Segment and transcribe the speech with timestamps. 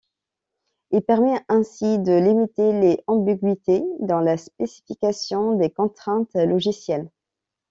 [0.89, 7.07] Il permet ainsi de limiter les ambigüités dans la spécification des contraintes logicielles.